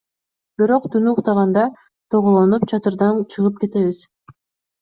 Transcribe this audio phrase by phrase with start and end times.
[0.61, 1.65] Бирок түнү уктаганда
[2.15, 4.05] тоголонуп чатырдан чыгып кетебиз.